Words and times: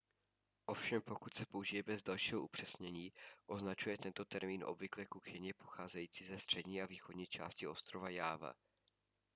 ovšem 0.65 1.01
pokud 1.01 1.33
se 1.33 1.45
použije 1.45 1.83
bez 1.83 2.03
dalšího 2.03 2.41
upřesnění 2.41 3.13
označuje 3.45 3.97
tento 3.97 4.25
termín 4.25 4.63
obvykle 4.65 5.05
kuchyni 5.05 5.53
pocházející 5.53 6.25
ze 6.25 6.39
střední 6.39 6.81
a 6.81 6.85
východní 6.85 7.25
části 7.27 7.67
ostrova 7.67 8.09
jáva 8.09 8.53